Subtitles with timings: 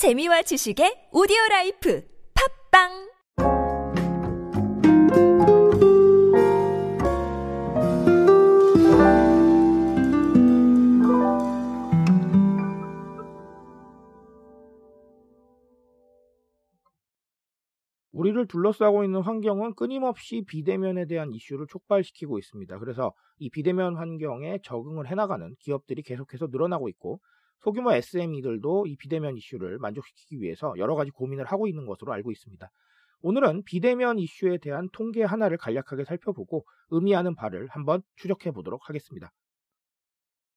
[0.00, 2.02] 재미와 지식의 오디오 life
[2.72, 2.88] 팟빵
[18.12, 22.78] 우리를 둘러싸고 있는 환경은 끊임없이 비대면에 대한 이슈를 촉발시키고 있습니다.
[22.78, 27.20] 그래서 이 비대면 환경에 적응을 해나가는 기업들이 계속해서 늘어나고 있고
[27.60, 32.70] 소규모 SME들도 이 비대면 이슈를 만족시키기 위해서 여러 가지 고민을 하고 있는 것으로 알고 있습니다.
[33.22, 39.30] 오늘은 비대면 이슈에 대한 통계 하나를 간략하게 살펴보고 의미하는 바를 한번 추적해 보도록 하겠습니다.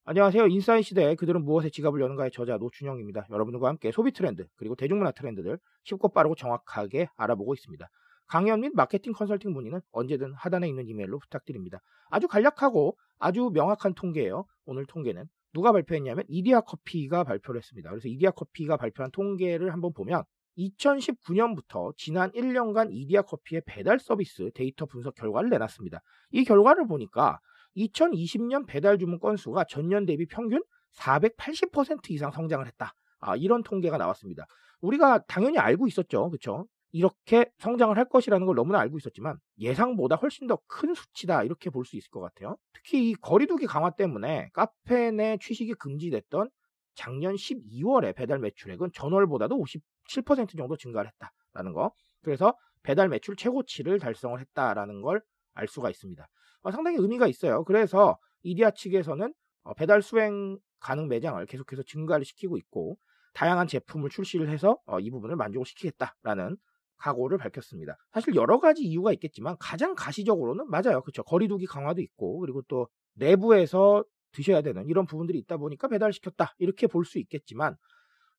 [0.05, 0.47] 안녕하세요.
[0.47, 3.27] 인사이 시대에 그들은 무엇에 지갑을 여는가의 저자 노준영입니다.
[3.29, 7.89] 여러분들과 함께 소비 트렌드 그리고 대중문화 트렌드들 쉽고 빠르고 정확하게 알아보고 있습니다.
[8.27, 11.79] 강연 및 마케팅 컨설팅 문의는 언제든 하단에 있는 이메일로 부탁드립니다.
[12.09, 14.45] 아주 간략하고 아주 명확한 통계예요.
[14.65, 17.89] 오늘 통계는 누가 발표했냐면 이디야 커피가 발표를 했습니다.
[17.89, 20.23] 그래서 이디야 커피가 발표한 통계를 한번 보면
[20.57, 26.01] 2019년부터 지난 1년간 이디야 커피의 배달 서비스 데이터 분석 결과를 내놨습니다.
[26.31, 27.39] 이 결과를 보니까
[27.77, 30.61] 2020년 배달 주문 건수가 전년 대비 평균
[30.97, 32.93] 480% 이상 성장을 했다.
[33.19, 34.45] 아, 이런 통계가 나왔습니다.
[34.81, 36.29] 우리가 당연히 알고 있었죠.
[36.29, 36.67] 그렇죠?
[36.93, 41.85] 이렇게 성장을 할 것이라는 걸 너무나 알고 있었지만 예상보다 훨씬 더 큰 수치다 이렇게 볼
[41.85, 42.55] 수 있을 것 같아요.
[42.73, 46.49] 특히 이 거리두기 강화 때문에 카페 내 취식이 금지됐던
[46.95, 51.91] 작년 12월에 배달 매출액은 전월보다도 57% 정도 증가를 했다라는 거.
[52.21, 55.21] 그래서 배달 매출 최고치를 달성을 했다라는 걸
[55.55, 56.27] 알 수가 있습니다.
[56.63, 57.63] 어, 상당히 의미가 있어요.
[57.63, 62.97] 그래서 이디야 측에서는 어, 배달 수행 가능 매장을 계속해서 증가를 시키고 있고
[63.33, 66.57] 다양한 제품을 출시를 해서 어, 이 부분을 만족을 시키겠다라는
[66.97, 67.97] 각오를 밝혔습니다.
[68.11, 71.01] 사실 여러 가지 이유가 있겠지만 가장 가시적으로는 맞아요.
[71.01, 71.23] 그렇죠.
[71.23, 77.05] 거리두기 강화도 있고 그리고 또 내부에서 드셔야 되는 이런 부분들이 있다 보니까 배달시켰다 이렇게 볼
[77.05, 77.75] 수 있겠지만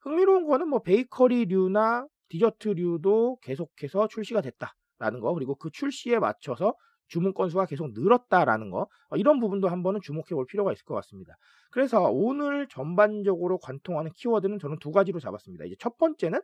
[0.00, 6.74] 흥미로운 거는 뭐 베이커리류나 디저트류도 계속해서 출시가 됐다라는 거 그리고 그 출시에 맞춰서
[7.06, 11.36] 주문 건수가 계속 늘었다라는 거 어, 이런 부분도 한번은 주목해 볼 필요가 있을 것 같습니다.
[11.70, 15.64] 그래서 오늘 전반적으로 관통하는 키워드는 저는 두 가지로 잡았습니다.
[15.67, 16.40] 이제 첫 번째는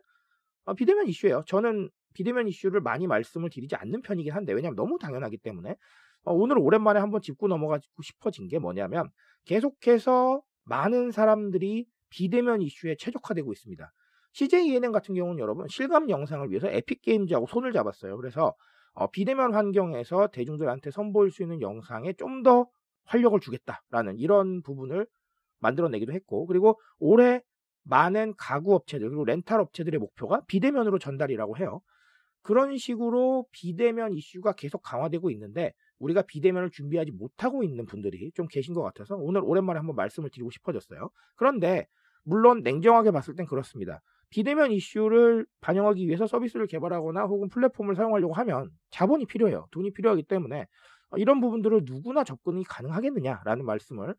[0.65, 1.43] 어, 비대면 이슈예요.
[1.47, 5.75] 저는 비대면 이슈를 많이 말씀을 드리지 않는 편이긴 한데 왜냐하면 너무 당연하기 때문에
[6.23, 9.09] 어, 오늘 오랜만에 한번 짚고 넘어가고 싶어진 게 뭐냐면
[9.45, 13.91] 계속해서 많은 사람들이 비대면 이슈에 최적화되고 있습니다.
[14.33, 18.17] CJ ENM 같은 경우는 여러분 실감 영상을 위해서 에픽 게임즈하고 손을 잡았어요.
[18.17, 18.53] 그래서
[18.93, 22.67] 어, 비대면 환경에서 대중들한테 선보일 수 있는 영상에 좀 더
[23.05, 25.05] 활력을 주겠다라는 이런 부분을
[25.59, 27.41] 만들어내기도 했고 그리고 올해
[27.83, 31.81] 많은 가구 업체들 그리고 렌탈 업체들의 목표가 비대면으로 전달이라고 해요.
[32.41, 38.73] 그런 식으로 비대면 이슈가 계속 강화되고 있는데 우리가 비대면을 준비하지 못하고 있는 분들이 좀 계신
[38.73, 41.09] 것 같아서 오늘 오랜만에 한번 말씀을 드리고 싶어졌어요.
[41.35, 41.87] 그런데
[42.23, 44.01] 물론 냉정하게 봤을 땐 그렇습니다.
[44.29, 49.67] 비대면 이슈를 반영하기 위해서 서비스를 개발하거나 혹은 플랫폼을 사용하려고 하면 자본이 필요해요.
[49.71, 50.65] 돈이 필요하기 때문에
[51.17, 54.15] 이런 부분들을 누구나 접근이 가능하겠느냐라는 말씀을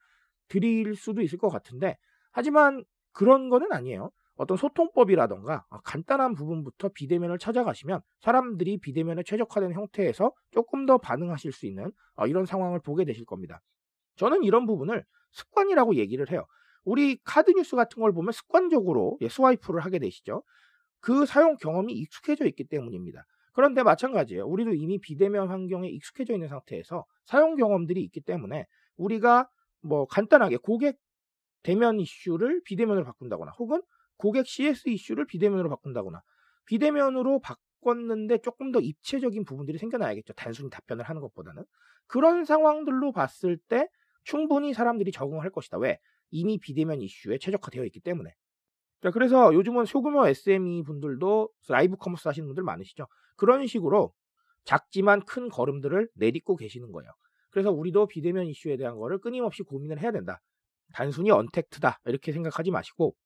[0.48, 1.96] 드릴 수도 있을 것 같은데
[2.30, 4.10] 하지만 그런 거는 아니에요.
[4.36, 11.92] 어떤 소통법이라던가 간단한 부분부터 비대면을 찾아가시면 사람들이 비대면에 최적화된 형태에서 조금 더 반응하실 수 있는
[12.26, 13.60] 이런 상황을 보게 되실 겁니다.
[14.16, 16.46] 저는 이런 부분을 습관이라고 얘기를 해요.
[16.84, 20.42] 우리 카드 뉴스 같은 걸 보면 습관적으로 예, 스와이프를 하게 되시죠.
[21.00, 23.24] 그 사용 경험이 익숙해져 있기 때문입니다.
[23.52, 24.46] 그런데 마찬가지예요.
[24.46, 28.66] 우리도 이미 비대면 환경에 익숙해져 있는 상태에서 사용 경험들이 있기 때문에
[28.96, 29.48] 우리가
[29.82, 30.96] 뭐 간단하게 고객
[31.62, 33.82] 대면 이슈를 비대면으로 바꾼다거나 혹은
[34.22, 36.22] 고객 CS 이슈를 비대면으로 바꾼다거나
[36.66, 40.32] 비대면으로 바꿨는데 조금 더 입체적인 부분들이 생겨나야겠죠.
[40.34, 41.64] 단순히 답변을 하는 것보다는.
[42.06, 43.88] 그런 상황들로 봤을 때
[44.22, 45.78] 충분히 사람들이 적응할 것이다.
[45.78, 45.98] 왜?
[46.30, 48.32] 이미 비대면 이슈에 최적화되어 있기 때문에.
[49.02, 53.08] 자, 그래서 요즘은 소규모 SME 분들도 live commerce 하시는 분들 많으시죠.
[53.36, 54.12] 그런 식으로
[54.62, 57.10] 작지만 큰 걸음들을 내딛고 계시는 거예요.
[57.50, 60.40] 그래서 우리도 비대면 이슈에 대한 거를 끊임없이 고민을 해야 된다.
[60.94, 61.98] 단순히 언택트다.
[62.04, 63.16] 이렇게 생각하지 마시고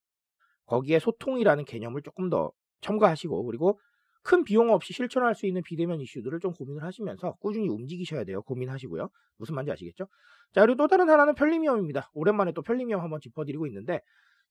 [0.66, 3.78] 거기에 소통이라는 개념을 조금 더 첨가하시고 그리고
[4.22, 8.42] 큰 비용 없이 실천할 수 있는 비대면 이슈들을 좀 고민을 하시면서 꾸준히 움직이셔야 돼요.
[8.42, 9.08] 고민하시고요.
[9.38, 10.08] 무슨 말인지 아시겠죠?
[10.52, 12.10] 자, 그리고 또 다른 하나는 편리미엄입니다.
[12.14, 14.00] 오랜만에 또 편리미엄 한번 짚어드리고 있는데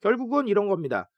[0.01, 1.09] 결국은 이런 겁니다.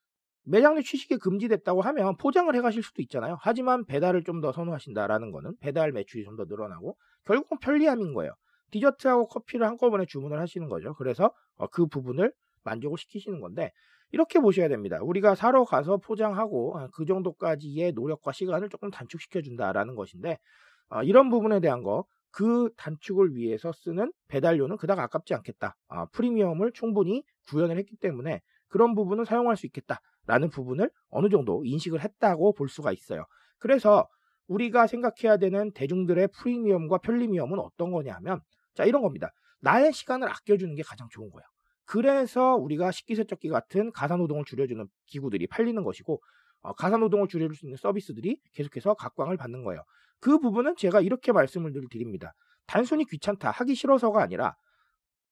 [0.43, 3.37] 매장 내 취식이 금지됐다고 하면 포장을 해 가실 수도 있잖아요.
[3.41, 6.95] 하지만 배달을 좀 더 선호하신다라는 거는 배달 매출이 좀 더 늘어나고
[7.25, 8.31] 결국은 편리함인 거예요.
[8.71, 10.93] 디저트하고 커피를 한꺼번에 주문을 하시는 거죠.
[10.95, 12.31] 그래서 어, 그 부분을
[12.63, 13.71] 만족을 시키시는 건데
[14.11, 14.99] 이렇게 보셔야 됩니다.
[15.01, 20.37] 우리가 사러 가서 포장하고 아, 그 정도까지의 노력과 시간을 조금 단축시켜 준다라는 것인데
[20.89, 22.05] 어, 이런 부분에 대한 거
[22.37, 25.75] 그 단축을 위해서 쓰는 배달료는 그닥 아깝지 않겠다.
[25.87, 30.01] 아, 프리미엄을 충분히 구현을 했기 때문에 그런 부분은 사용할 수 있겠다.
[30.27, 33.25] 라는 부분을 어느 정도 인식을 했다고 볼 수가 있어요.
[33.57, 34.07] 그래서
[34.47, 38.41] 우리가 생각해야 되는 대중들의 프리미엄과 편리미엄은 어떤 거냐면
[38.75, 39.31] 자 이런 겁니다.
[39.61, 41.43] 나의 시간을 아껴주는 게 가장 좋은 거예요.
[41.87, 46.21] 그래서 우리가 식기세척기 같은 가사노동을 줄여주는 기구들이 팔리는 것이고
[46.61, 49.83] 어, 가사노동을 줄여줄 수 있는 서비스들이 계속해서 각광을 받는 거예요.
[50.19, 52.33] 그 부분은 제가 이렇게 말씀을 늘 드립니다.
[52.65, 54.55] 단순히 귀찮다, 하기 싫어서가 아니라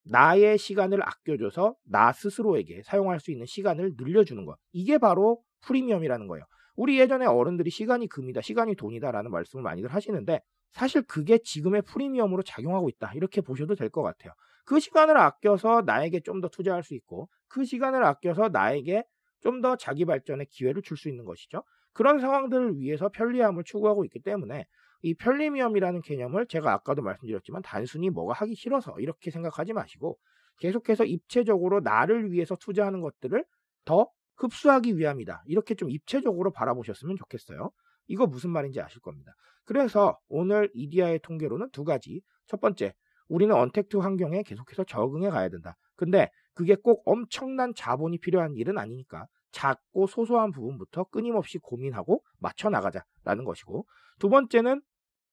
[0.06, 4.58] 나의 시간을 아껴줘서 나 스스로에게 사용할 수 있는 시간을 늘려주는 것.
[4.72, 6.46] 이게 바로 프리미엄이라는 거예요.
[6.76, 10.40] 우리 예전에 어른들이 시간이 금이다, 시간이 돈이다라는 말씀을 많이들 하시는데
[10.72, 13.12] 사실 그게 지금의 프리미엄으로 작용하고 있다.
[13.16, 14.34] 이렇게 보셔도 될 것 같아요.
[14.66, 19.04] 그 시간을 아껴서 나에게 좀 더 투자할 수 있고 그 시간을 아껴서 나에게
[19.42, 21.64] 좀 더 자기 발전의 기회를 줄 수 있는 것이죠.
[21.94, 24.66] 그런 상황들을 위해서 편리함을 추구하고 있기 때문에
[25.04, 30.18] 이 편리미엄이라는 개념을 제가 아까도 말씀드렸지만 단순히 뭐가 하기 싫어서 이렇게 생각하지 마시고
[30.60, 33.46] 계속해서 입체적으로 나를 위해서 투자하는 것들을
[33.86, 35.44] 더 흡수하기 위함이다.
[35.46, 37.72] 이렇게 좀 입체적으로 바라보셨으면 좋겠어요.
[38.08, 39.34] 이거 무슨 말인지 아실 겁니다.
[39.64, 42.22] 그래서 오늘 이디아의 통계로는 두 가지.
[42.48, 42.94] 첫 번째,
[43.28, 45.76] 우리는 언택트 환경에 계속해서 적응해 가야 된다.
[45.96, 53.46] 근데 그게 꼭 엄청난 자본이 필요한 일은 아니니까 작고 소소한 부분부터 끊임없이 고민하고 맞춰 나가자라는
[53.46, 53.86] 것이고
[54.20, 54.82] 두 번째는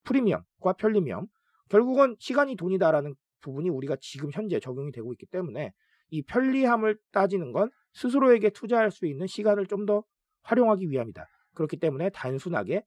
[0.04, 1.26] 프리미엄과 편리미엄
[1.68, 5.72] 결국은 시간이 돈이다라는 부분이 우리가 지금 현재 적용이 되고 있기 때문에
[6.10, 10.04] 이 편리함을 따지는 건 스스로에게 투자할 수 있는 시간을 좀 더
[10.42, 11.26] 활용하기 위함이다.
[11.54, 12.84] 그렇기 때문에 단순하게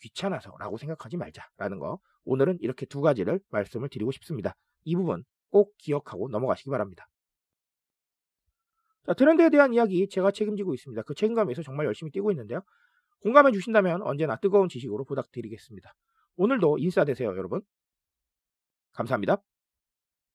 [0.00, 1.98] 귀찮아서라고 생각하지 말자라는 거.
[2.24, 4.54] 오늘은 이렇게 두 가지를 말씀을 드리고 싶습니다.
[4.84, 7.06] 이 부분 꼭 기억하고 넘어가시기 바랍니다.
[9.06, 11.02] 자, 트렌드에 대한 이야기 제가 책임지고 있습니다.
[11.02, 12.62] 그 책임감에서 정말 열심히 뛰고 있는데요.
[13.20, 15.94] 공감해 주신다면 언제나 뜨거운 지식으로 부탁드리겠습니다.
[16.36, 17.62] 오늘도 인싸 되세요, 여러분.
[18.92, 19.42] 감사합니다.